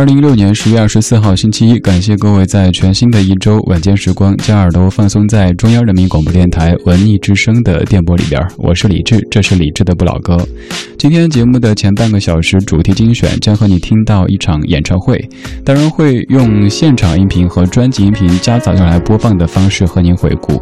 [0.00, 8.42] 二零一六年十月二十四号星期一，感谢各位在全新的一周晚间时光将耳朵放松在中央人民广播电台文艺之声的电波里边。
[8.56, 10.38] 我是李志，这是李志的不老歌。
[10.96, 15.22] 今天节目的前半个小时主题精选将和你听到一场演唱会，
[15.62, 20.58] 当然会用现场音频和专辑音频加杂用来播放的方式和您回顾。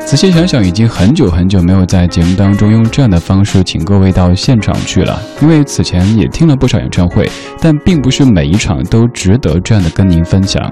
[0.00, 7.30] 仔细想想，已经很久很久没有在节目当中用这样的方式请各位到现场去了，因为此前也听了不少演唱会，
[7.60, 8.77] 但并不是每一场。
[8.84, 10.70] 都值得这样的跟您分享。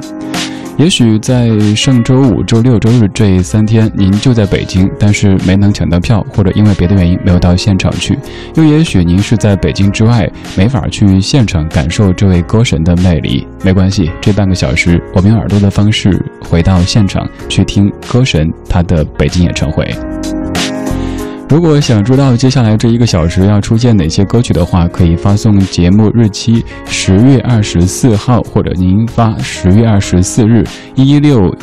[0.78, 8.14] 也许在上周五、周六、周日这三天，您就在北京，但是没能抢到票，或者因为别的原因没有到现场去；
[8.56, 13.46] 又也许您是在北京之外，没法去现场感受这位歌神的魅力。
[13.64, 19.82] 没关系，这半个小时，我们用耳朵的方式回到现场去听歌神他的北京演唱会。
[21.48, 30.64] 如果想知道接下来这一个小时要出现哪些歌曲的话，可以发送节目日期十月二十四号，或者您发十月二十四日
[30.96, 31.54] 一六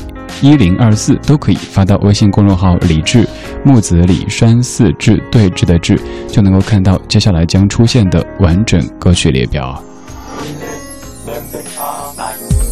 [0.41, 3.27] 一零二四都可以发到微信公众号“李志
[3.63, 5.99] 木子李山寺志对峙的志”，
[6.31, 9.83] 就能够看到接下来将出现的完整歌曲列表。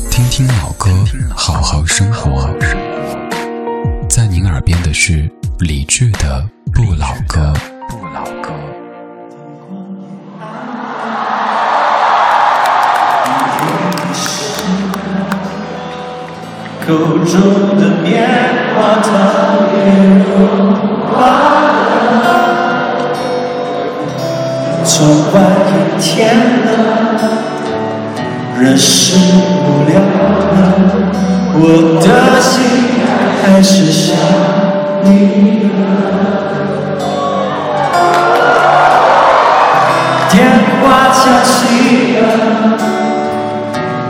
[0.09, 0.89] 听听老歌，
[1.35, 2.49] 好好生活。
[4.09, 5.29] 在您耳边的是
[5.61, 6.43] 李志的。
[6.73, 7.53] 不老歌，
[7.87, 8.49] 不老歌。
[16.83, 16.87] 口
[17.25, 18.27] 中的棉
[18.73, 19.11] 花糖
[19.75, 19.77] 也
[20.25, 20.33] 融
[21.05, 21.13] 化
[22.23, 22.25] 了，
[24.83, 24.89] 窗
[25.31, 25.35] 外
[25.69, 26.09] 阴天
[26.65, 26.69] 了，
[28.59, 30.57] 人是无聊了，
[31.53, 31.63] 我
[32.01, 32.49] 的心
[33.43, 34.09] 还是想。
[40.29, 40.35] 电
[40.79, 42.23] 话响起了，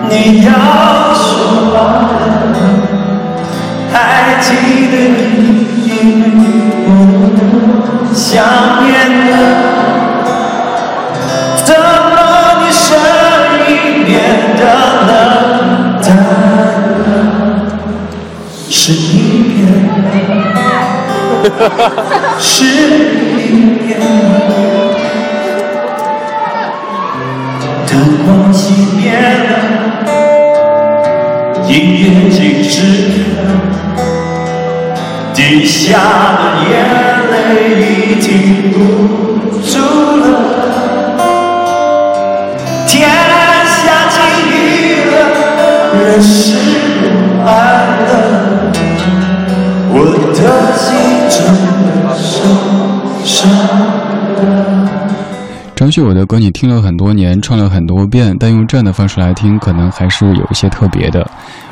[0.09, 0.11] 你
[0.45, 0.49] 要
[1.13, 1.23] 说
[1.71, 1.73] 话
[2.11, 2.13] 了，
[3.91, 3.95] 还
[4.41, 4.47] 记
[4.91, 5.39] 得你
[5.85, 5.89] 因
[6.21, 6.41] 为
[6.87, 6.89] 我
[8.13, 8.23] 想
[8.83, 8.89] 念
[9.31, 9.33] 了，
[11.63, 12.15] 怎么
[12.61, 12.87] 你声
[13.67, 13.71] 音
[14.05, 14.09] 变
[14.57, 14.61] 得
[22.39, 22.63] 是
[23.35, 23.39] 你
[23.87, 24.05] 变了。
[27.87, 27.91] 灯
[28.25, 28.61] 光熄
[28.95, 29.51] 灭了，
[31.67, 32.75] 音乐静止
[33.35, 33.39] 了，
[35.33, 35.97] 滴下
[36.37, 36.71] 的眼
[37.31, 37.33] 泪
[37.81, 38.29] 已经
[38.71, 38.77] 不
[55.91, 61.29] 张学友的歌你听了很多年，唱了很多遍，但用这样的方式来听，可能还是有一些特别的。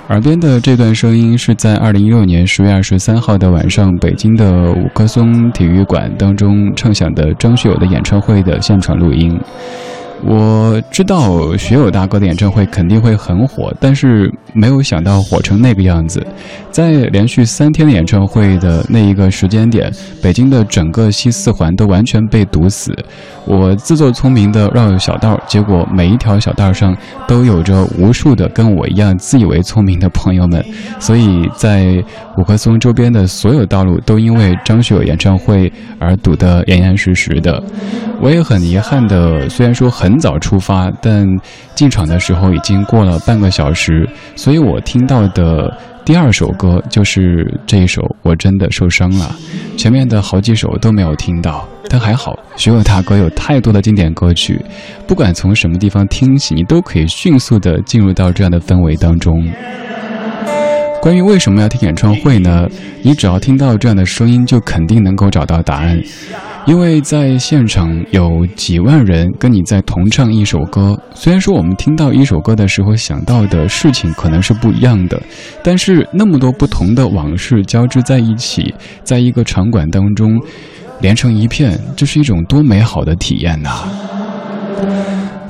[0.10, 9.40] 耳边的这段声音是在二零一六年十月二十三号的晚上，北京的五棵松体育馆当中唱响的张学友的演唱会的现场录音。
[10.22, 16.26] 我知道学友大哥的演唱会肯定会很火，但是没有想到火成那个样子。
[16.70, 19.92] 在连续三天的演唱会的那一个时间点，
[20.22, 22.94] 北京的整个西四环都完全被堵死。
[23.46, 26.96] 我自作聪明的绕小道，结果每一条小道上
[27.28, 30.64] 都有着无数的跟我一样自以为聪明的朋友们，
[31.00, 32.04] 所以在
[32.38, 37.64] 五棵松周边的所有道路都因为张学友演唱会而堵得严严实实的。
[38.22, 40.09] 我也很遗憾的，虽然说很。
[40.10, 41.24] 很早出发，但
[41.76, 45.72] 进场的时候已经过了半个小时，所以我听到的
[46.04, 48.02] 第二首歌就是这一首。
[48.24, 49.36] 我真的受伤了，
[49.78, 54.60] 前面的好几首都没有听到，但还好，学友大哥有太多的经典歌曲，
[55.06, 59.48] 不管从什么地方听起，你都可以迅速的进入到这样的氛围当中。
[61.02, 62.68] 关于为什么要听演唱会呢？
[63.02, 66.00] 你只要听到这样的声音，就肯定能够找到答案。
[66.66, 75.20] 因为在现场有几万人跟你在同唱一首歌，虽然说我们听到一首歌的时候想到的事情可能是不一样的，
[75.64, 78.74] 但是那么多不同的往事交织在一起，
[79.04, 80.38] 在一个场馆当中
[81.00, 83.88] 连成一片，这是一种多美好的体验呐！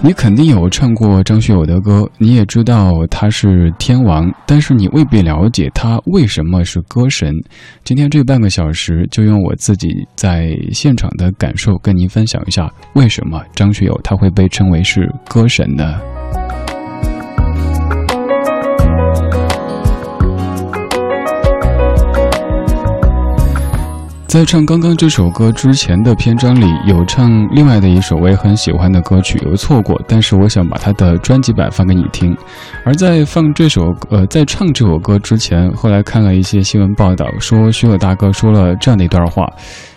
[0.01, 7.35] 你肯定有唱过张学友的歌，你也知道他是天王，但是你未必了解他为什么是歌神。
[7.83, 15.99] 今天这半个小时，就用我自己在现场的感受跟您分享一下，为什么张学友他会被称为是歌神呢？
[24.29, 32.37] 在唱刚刚这首歌之前的篇章里，有唱另外的一首我也很喜欢的歌曲，有错过，但是我想把它的专辑版放给你听。
[32.85, 39.47] 而在放这首呃，在唱这首歌之前，后来看了一些新闻报道，说徐乐大哥说了这样的一段话，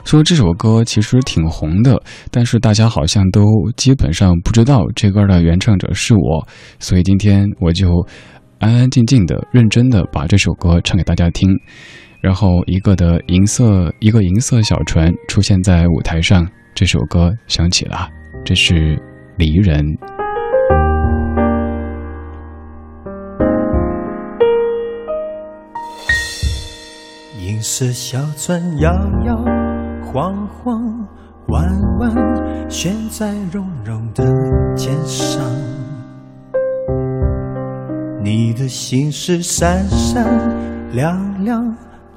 [0.02, 3.44] 说这首歌其实挺红的，但是大家好像都
[3.76, 7.86] 基本上不知道这歌的原唱者是我，所以今天我就
[8.60, 11.50] 安安静静的、认真的把这首歌唱给大家听。
[12.22, 18.08] 然后，一个的银色，一个银色小船出现在舞台上，这首歌响起了，
[18.44, 18.96] 这是
[19.36, 19.84] 《离人》。
[27.40, 28.92] 银色小船摇
[29.26, 29.36] 摇
[30.04, 30.80] 晃晃，
[31.48, 31.68] 弯
[31.98, 34.24] 弯悬在绒绒的
[34.76, 35.42] 肩上，
[38.22, 40.24] 你的心事闪闪
[40.92, 41.76] 亮亮。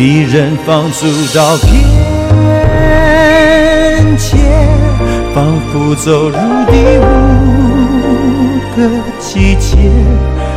[0.00, 1.04] 离人放逐
[1.36, 1.68] 到边
[4.16, 4.38] 界，
[5.34, 6.36] 仿佛走入
[6.70, 7.02] 第五
[8.74, 8.78] 个
[9.18, 9.76] 季节，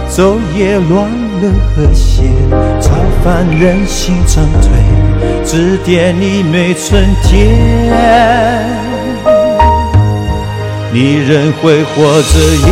[0.10, 1.12] 昼夜乱
[1.42, 2.24] 了和谐，
[2.80, 4.70] 超凡人心长退，
[5.44, 7.60] 指点你没春天。
[10.94, 12.72] 离人挥霍着眼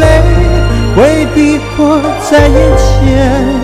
[0.00, 0.06] 泪，
[0.94, 1.98] 会逼迫
[2.30, 3.61] 在眼前。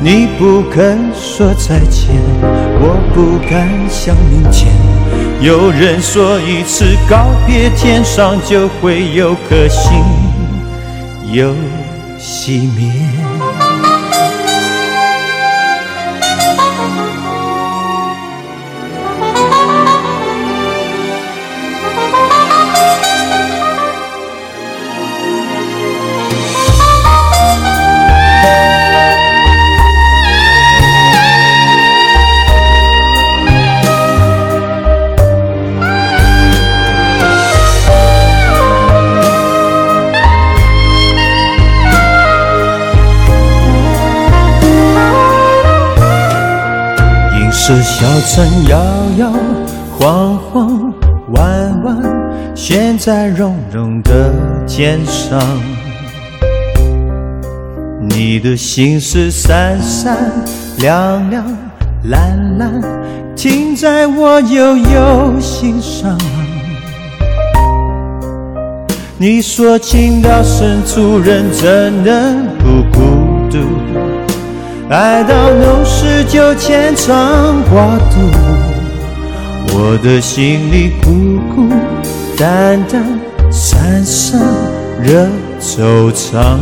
[0.00, 2.08] 你不肯说再见，
[2.80, 4.72] 我不敢想明天。
[5.40, 9.92] 有人说一次告别，天上就会有颗星
[11.32, 11.54] 又
[12.18, 12.90] 熄灭。
[47.68, 48.78] 这小船摇
[49.18, 49.32] 摇
[49.98, 50.94] 晃晃，
[51.32, 51.96] 弯弯
[52.54, 54.32] 悬在绒绒的
[54.64, 55.40] 肩上。
[58.08, 60.16] 你的心事闪闪
[60.78, 61.44] 亮亮
[62.04, 62.80] 蓝蓝，
[63.34, 66.16] 停在我悠悠心上。
[69.18, 72.46] 你说情到深处人怎能
[72.92, 72.95] 不？
[74.88, 78.30] 爱到浓时就牵肠挂肚，
[79.74, 81.68] 我的心里孤孤
[82.38, 83.04] 单单，
[83.50, 84.40] 散散
[85.02, 85.26] 惹
[85.60, 86.56] 惆怅。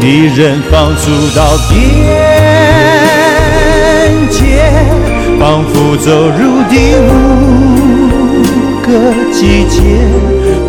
[0.00, 1.72] 离人放逐到边
[4.28, 4.68] 界，
[5.38, 7.73] 仿佛走入第五
[8.86, 8.90] 个
[9.32, 9.80] 季节。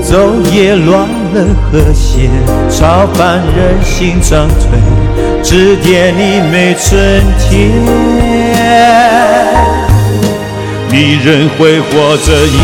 [0.03, 1.36] 昼夜乱了
[1.72, 2.29] 和谐，
[2.69, 4.63] 超凡人心长退，
[5.43, 7.72] 指点你没春天。
[10.91, 12.31] 离人挥霍着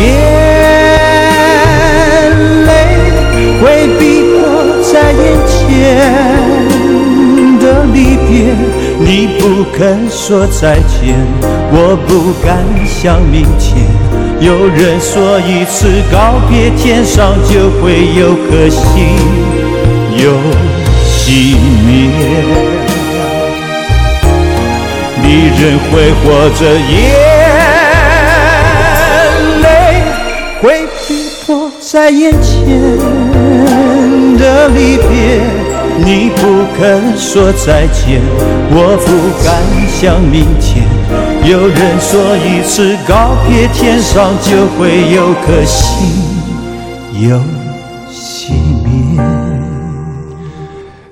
[2.64, 2.70] 泪，
[3.60, 3.62] 会
[3.98, 4.00] 逼
[4.32, 4.40] 迫
[4.82, 5.50] 在眼前
[7.92, 8.54] 离别。
[8.98, 11.16] 你不肯说再见，
[11.72, 13.86] 我不敢想明天。
[14.40, 18.82] 有人说，一次告别，天上就会有颗星
[20.16, 20.32] 又
[21.06, 21.90] 熄灭。
[25.22, 26.60] 离人挥霍着
[26.90, 26.92] 眼
[29.62, 29.64] 泪，
[30.60, 30.62] 会
[31.06, 31.08] 逼
[31.46, 32.52] 迫在眼前
[34.36, 35.61] 的离别。
[36.04, 38.20] 你不肯说再见，
[38.70, 40.84] 我不敢想明天。
[41.48, 46.08] 有人说，一次告别，天上就会有颗星
[47.28, 47.38] 又
[48.10, 48.50] 熄
[48.84, 49.22] 灭。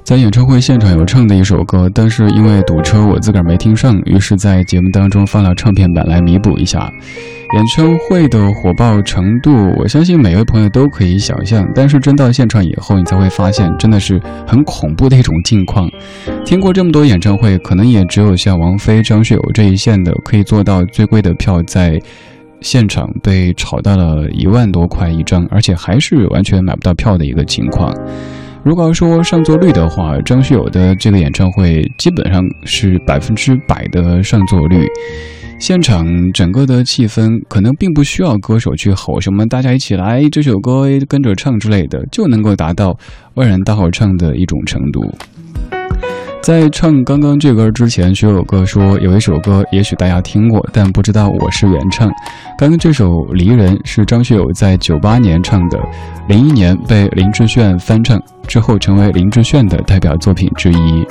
[0.03, 6.91] 在演唱会现场有唱的一首歌，但是因为堵车，我自个儿没听上，于是，在节目当中放了唱片版来弥补一下。
[7.53, 11.69] 演唱会的火爆程度，我相信每位朋友都可以想象。
[11.75, 15.91] 但是真到现场以后，你才会发现，真的是很恐怖的一种境况。
[16.45, 22.01] 听过这么多演唱会，可能也只有像王菲、张学友这一线的，可以做到最贵的票在
[22.61, 27.93] 现场被炒到了一万多块一张，而且还是完全买不到票的一个情况。
[28.63, 34.87] 如果要说上座率的话，张学友的这个演唱会基本上是百分之百的上座率。
[35.61, 42.97] 现场整个的气氛可能并不需要歌手去吼什么“大家一起来这首歌跟着唱”之类的，就能够达到
[43.35, 45.03] 万人大合唱的一种程度。
[46.43, 52.11] 在唱刚刚这歌之前，学友哥说有一首歌，也许大家听过，但不知道我是原唱。
[52.59, 55.79] 刚刚这首《离人》是张学友在九八年唱的，
[56.27, 61.05] 零一年被林志炫翻唱之后，成为林志炫的代表作品之一。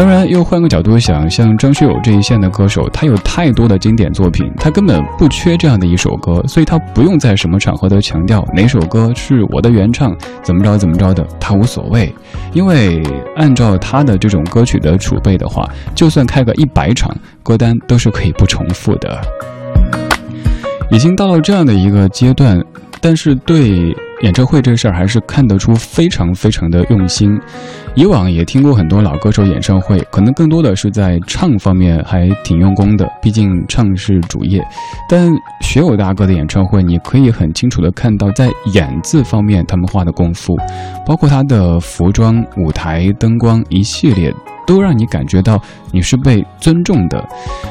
[0.00, 12.10] 当然，又换个角度想，像张学友这一线的歌手，他有太多的经典作品，他根本不缺这样的一首歌，所以他不用在什么场合都强调哪首歌是我的原唱，怎么着怎么着的，他无所谓，
[12.54, 13.02] 因为
[13.36, 19.20] 按照他的这种歌曲的储备的话，就算开个一百场歌单都是可以不重复的。
[20.90, 22.58] 已经到了这样的一个阶段，
[23.02, 23.94] 但是对。
[24.22, 27.38] 演唱会这事儿还是看得出非常非常的用心。
[27.94, 34.62] 以往也听过很多老歌手演唱会，可能更多的是在唱方面还挺用功的，毕竟唱是主业。
[35.08, 35.30] 但
[35.62, 40.54] 学友大哥的演唱会，你可以很清楚的看到，在演字方面他们花的功夫，
[41.06, 44.30] 包括他的服装、舞台、灯光一系列，
[44.66, 45.58] 都让你感觉到
[45.90, 47.26] 你是被尊重的。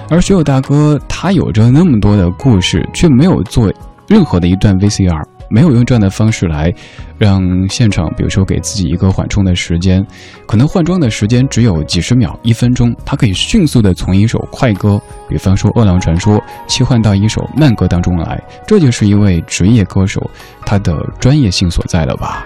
[0.09, 3.71] 而学友大哥他有着那么多的故事，却没有做
[4.07, 5.23] 任何的一段 VCR。
[5.49, 6.73] 没有用这样的方式来
[7.17, 10.05] 让现场，比如说给自己一个缓冲的时间，
[10.45, 16.37] 可能换装的时间只有几十秒、一分钟，他可以迅速的从一首快歌，比方说《饿狼传说》，
[16.67, 18.41] 切换到一首慢歌当中来。
[18.67, 20.21] 这就是一位职业歌手
[20.65, 22.45] 他的专业性所在了吧。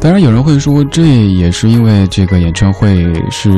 [0.00, 3.50] 当然，有人会说，这也是因为这个演唱会是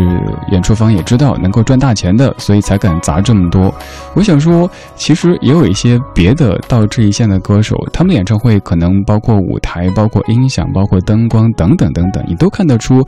[0.51, 3.73] 演出方也知道能够赚大钱的，所以才敢砸这么多。
[4.15, 13.07] 我想说，其实也有一些别的到这一线的歌手，他们演唱会可能包括舞台、包括音响、包括灯光等等等等，你都看得出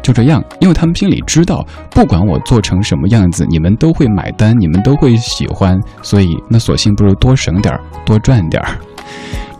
[0.00, 8.78] 就这样，因为他们心里知道，不管我做成什么样子，你们都会买单，你们都会喜欢，所以那索性不如多省点儿，多赚点儿。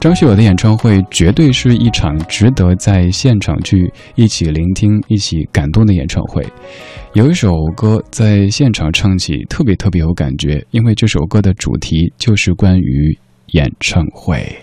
[0.00, 6.47] 张学友的演唱会绝对是一场值得在现场去一起聆听、一起感动的演唱会。
[7.14, 14.57] 有一首歌在现场唱起特别特别有感觉，因为这首歌的主题就是关于演唱会。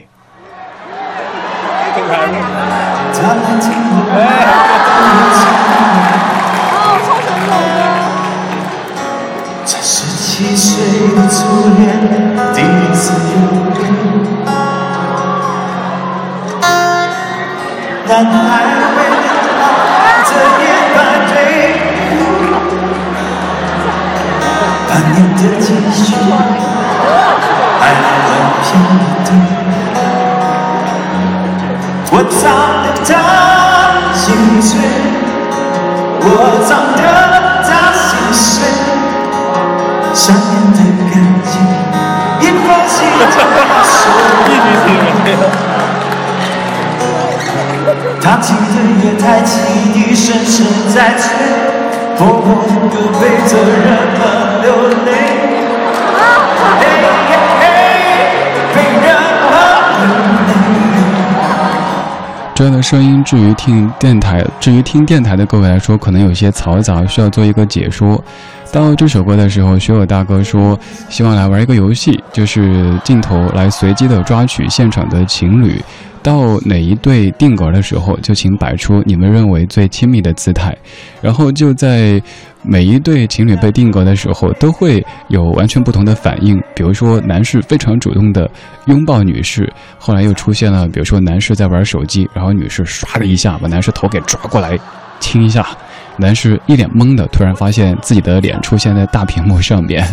[9.66, 12.00] 这十七岁的初恋，
[12.54, 13.12] 第一次
[18.08, 18.30] 男孩
[18.96, 19.26] 为了
[20.28, 20.32] 这
[20.62, 20.98] 年半
[21.28, 21.34] 醉，
[24.88, 26.06] 半年的积蓄，
[27.80, 29.44] 还很便宜。
[32.12, 32.34] 我藏
[32.84, 33.10] 得他
[34.14, 34.24] 心
[34.62, 34.70] 碎，
[36.22, 36.28] 我
[36.64, 37.02] 藏得
[37.66, 37.68] 他
[38.06, 38.54] 心碎，
[40.14, 41.54] 想念的感情，
[42.40, 42.98] 一放心
[43.32, 43.36] 就
[43.84, 43.94] 收。
[48.22, 51.24] 他听的也太轻低声声在催，
[52.20, 52.48] 默默
[52.90, 53.86] 的陪着人
[54.64, 54.68] 流
[55.06, 55.10] 泪。
[56.58, 56.84] 嘿嘿
[57.60, 57.64] 嘿，
[58.74, 59.08] 陪人
[59.52, 59.54] 们
[59.88, 60.04] 流
[60.46, 60.90] 泪。
[62.56, 68.24] 这样的声音，至于听电台，至于听电台的各位来说，可能有些嘈杂，需要做一个解说。
[68.72, 70.78] 到这首歌的时候，学友大哥说，
[71.10, 75.82] 希望来玩一个游戏，就是镜头来随机的抓取现场的情侣。
[76.26, 80.76] 到哪一对定格的时候，就请摆出你们认为最亲密的姿态，
[81.22, 82.20] 然后就在
[82.64, 86.60] 每一对情侣被定格的时候，都会有完全不同的反应。
[86.74, 88.50] 比如说，男士非常主动的
[88.88, 94.76] 拥抱女士，后来又出现了，比如说男士在玩手机，然后女士唰的一下把男士头给抓过来
[95.20, 95.64] 亲一下，
[96.18, 100.04] 男士一脸懵的，突然发现自己的脸出现在大屏幕上面。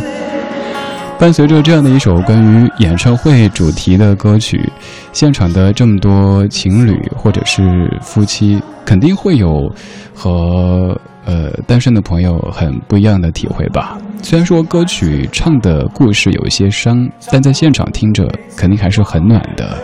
[1.22, 4.68] 伴随着这样的一首关于演唱会主题的歌曲，
[5.12, 9.72] 现场的这么多情侣或者是夫妻，肯定会有
[10.12, 13.96] 和呃单身的朋友很不一样的体会吧。
[14.20, 19.78] 虽然说歌曲唱的故事有一些伤，但在现场听着肯定还是很暖的。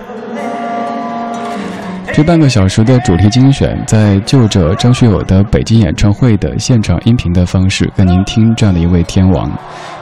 [2.13, 9.49] 这半个小时的主题精选，在就着张学友的北京演唱会的现场音频的方式，跟您听这样的一位天王。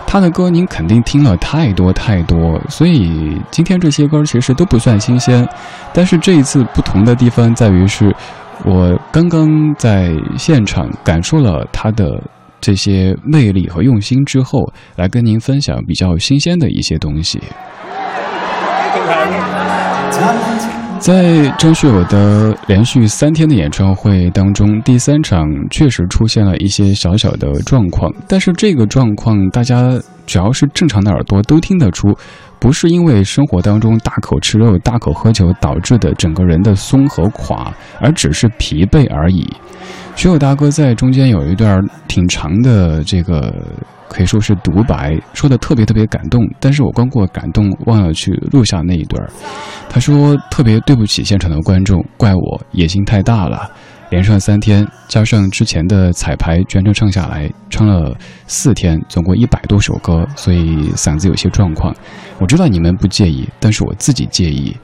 [0.07, 5.47] 他的歌您肯定听了太多太多，所以今天这些歌其实都不算新鲜。
[5.93, 8.15] 但是这一次不同的地方在于是，
[8.65, 12.23] 我刚刚在现场感受了他的
[12.61, 17.43] 这些魅力和用心之后，来跟您分享比较新鲜的一些东西。
[20.99, 32.09] 在张学友的连续三天的演唱会当中，第三场确实出现了一些小小的状况，但是这个状况大家只要是正常的耳朵都听得出，
[32.59, 39.47] 不是因为生活当中大口吃肉、大口喝酒导致的整个人的松和垮，而只是疲惫而已。
[40.15, 43.53] 学友大哥在中间有一段挺长的这个。
[44.09, 49.21] 可以说是独白，说的特别特别感动，但是我光过感动忘了去录下那一段
[49.89, 53.69] 他说特别对不起现场的观众，怪我野心太大了。
[54.11, 58.17] 连上三天，加上之前的彩排，全程唱下来，唱了
[58.47, 61.95] 四天，总共一百多首歌，所以嗓子有些状况。
[62.39, 64.75] 我知道你们不介意，但是我自己介意，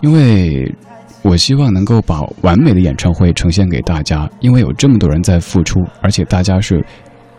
[0.00, 0.72] 因为
[1.22, 6.84] 我希望能够把完美的演唱会呈现给大家，因为有这么多人在付出，而且大家是。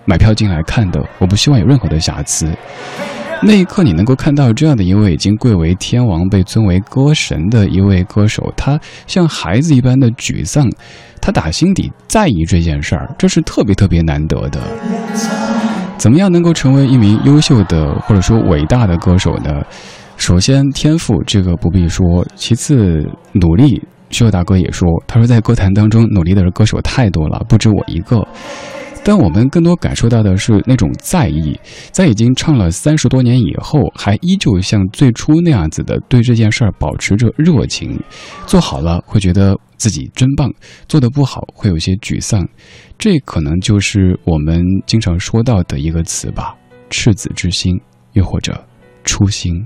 [0.04, 2.52] 买票进来看的，我不希望有任何的瑕疵。
[3.44, 10.68] 那一刻，你能够看到这样的一位已经贵为天王、被尊为歌神的一位歌手，他像孩子一般的沮丧，
[11.22, 14.60] 他打心底在意这件事儿，这是特别特别难得的。
[16.00, 19.62] 怎么样能够成为一名优秀的或者说伟大的歌手呢？
[20.22, 23.82] 首先，天赋这个不必说；其次，努力。
[24.12, 28.24] 秀大哥也说，他说在歌坛当中努力的歌手太多了，不止我一个。
[29.04, 31.60] 但我们更多感受到的是那种在意，
[31.92, 38.00] 在已经唱了三十多年以后，还依旧像最初那样子的对这件事儿保持着热情。
[38.46, 40.54] 做好了会觉得自己真棒，
[40.88, 42.48] 做得不好会有些沮丧。
[43.00, 46.56] 这可能就是我们经常说到的一个词吧：
[46.92, 47.82] 赤子之心，
[48.14, 48.64] 又或者
[49.04, 49.66] 初心。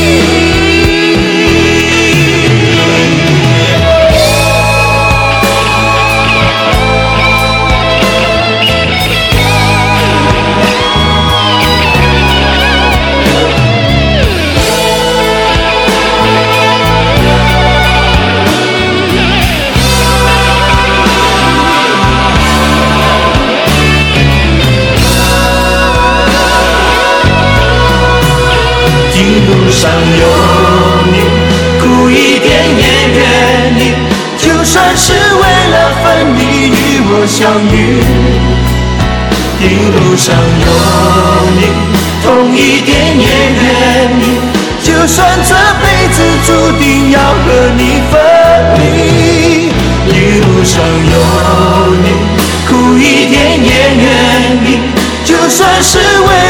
[55.51, 56.01] 算是为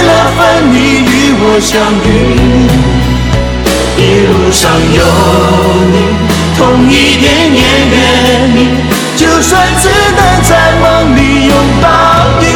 [0.08, 1.72] 了分离与我相
[2.06, 2.08] 遇。
[3.98, 4.62] 一路上
[4.94, 5.02] 有
[5.92, 5.96] 你，
[6.56, 7.62] 痛一点也
[7.92, 7.98] 愿
[8.56, 8.58] 意，
[9.18, 9.50] 就算
[9.82, 10.84] 只能在梦
[11.18, 11.86] 里拥抱
[12.40, 12.51] 你。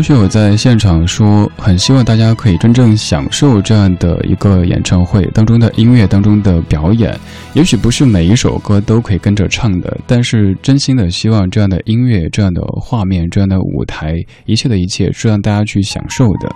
[0.00, 7.14] 张学友在现场说：“很希望大家可以真正享受这样的一个演唱会当中的音乐当中的表演。
[7.52, 14.14] 也许不是每一首歌都可以跟着唱的，但是真心的希望这样的音乐、这样的画面、这样的舞台，
[14.46, 16.50] 一切的一切是让大家去享受的。”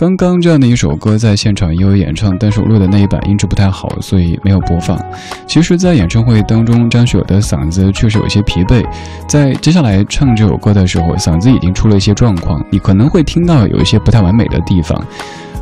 [0.00, 4.98] 刚刚这样的一首歌在现场也有演唱，但是我录的那一版音质不太好，所以没有播放。
[5.46, 8.82] 其实，在演唱会当中，张学友的嗓子确实有些疲惫，
[9.28, 14.98] 在接下来唱这首歌的时候，嗓子已经出了一些状况，你可能会听到有一些不太完美的地方。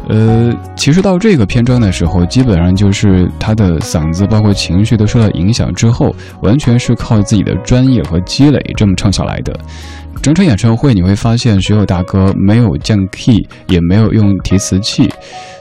[0.08, 9.52] 呃，其实到这个篇章的时候，基本上就是他的嗓子包括情绪都受到影响之后，完全是靠自己的专业和积累这么唱下来的。
[10.28, 15.10] 整场演唱会你会发现，学友大哥没有降 key，也没有用提词器。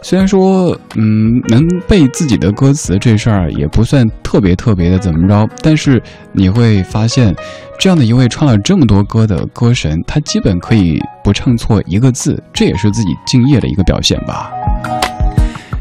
[0.01, 6.03] 虽然说，嗯，能背自己的歌词这事儿也不算特别特别的怎么着，但是
[6.33, 7.33] 你会发现，
[7.79, 14.51] 这样的一位唱了这么多歌的歌神，他基本可以不唱错一个字，这也是自己敬业的一个表现吧。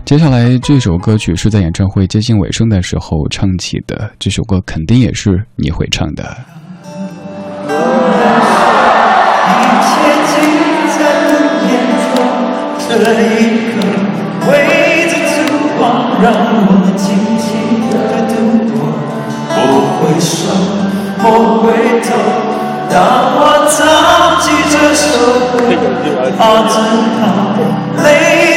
[0.04, 6.36] 接下来这首歌曲是在演唱会接近尾声的时候唱起的，这首歌肯定也是你会唱的。
[12.98, 13.76] 这一刻，
[14.48, 14.50] 围
[15.06, 15.36] 着烛
[15.76, 17.04] 光，让我们静
[17.36, 17.46] 静
[17.90, 17.94] 的
[18.26, 18.32] 度
[18.72, 18.74] 过。
[19.52, 19.56] 不
[20.00, 20.34] 回首，
[21.20, 21.22] 不
[21.60, 21.64] 回
[22.00, 22.08] 头，
[22.88, 22.94] 当
[23.36, 23.76] 我唱
[24.40, 25.04] 起这首
[25.52, 25.60] 歌，
[26.38, 26.74] 啊，真
[27.20, 27.22] 好，
[28.02, 28.06] 泪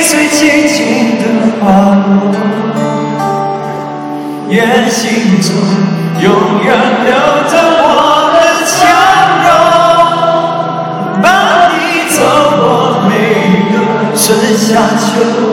[0.02, 0.78] 水轻轻
[1.20, 1.24] 的
[1.60, 1.66] 滑
[2.08, 2.32] 落，
[4.48, 5.48] 愿心中
[6.22, 6.26] 永
[6.64, 6.68] 远
[7.06, 7.12] 留
[7.50, 8.19] 着我。
[14.60, 15.49] 夏秋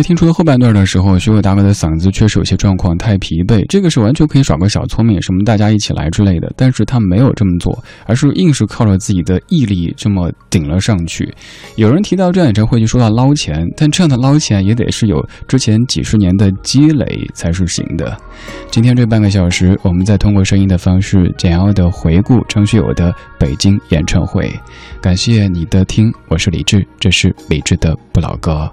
[0.00, 3.64] 以听出后半段的时候，学友大哥的嗓子确实有些状况，太疲惫。
[3.68, 6.52] 这个是完全可以耍个小聪明，什么大家一起来之类的。
[6.56, 11.32] 但是他没有这么做，而是硬是靠着自己的毅力这么顶了上去。
[11.76, 18.16] 有人提到这样演唱会就说到捞钱，但这样的捞钱也得是有之前几十年的积累才是行的。
[18.70, 24.52] 今天这半个小时，我们再通过声音的方式简要的回顾张学友的北京演唱会。
[25.00, 28.70] 感谢你的听，我是李志，这是李志的不老歌。